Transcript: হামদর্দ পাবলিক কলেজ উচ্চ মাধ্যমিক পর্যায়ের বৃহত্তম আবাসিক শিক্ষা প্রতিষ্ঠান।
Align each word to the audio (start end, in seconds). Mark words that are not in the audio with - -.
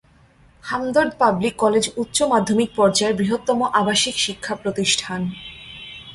হামদর্দ 0.63 1.11
পাবলিক 1.21 1.53
কলেজ 1.55 1.85
উচ্চ 1.97 2.17
মাধ্যমিক 2.33 2.69
পর্যায়ের 2.75 3.17
বৃহত্তম 3.19 3.59
আবাসিক 3.81 4.15
শিক্ষা 4.25 4.53
প্রতিষ্ঠান। 4.61 5.21